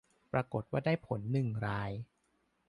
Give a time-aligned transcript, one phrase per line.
[0.31, 1.91] ปรากฏว่าได้ผลหนึ่งราย